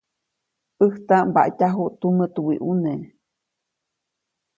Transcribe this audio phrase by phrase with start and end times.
[0.83, 3.01] ʼÄjtaʼm mbatyajuʼt tumä tuwiʼuneʼ.